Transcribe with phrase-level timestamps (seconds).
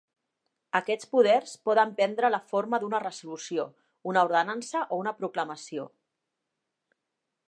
[0.77, 3.67] Aquests poders poden prendre la forma d'una resolució,
[4.13, 5.87] una ordenança o una proclamació.